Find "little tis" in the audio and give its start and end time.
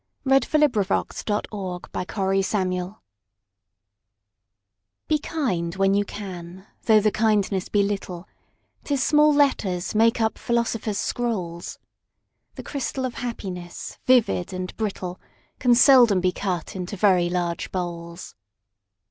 7.83-9.03